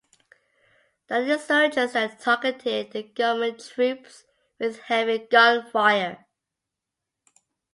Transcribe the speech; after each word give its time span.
The 1.09 1.31
insurgents 1.31 1.93
then 1.93 2.17
targeted 2.17 2.91
the 2.91 3.03
government 3.03 3.63
troops 3.63 4.23
with 4.57 4.79
heavy 4.79 5.19
gunfire. 5.29 6.25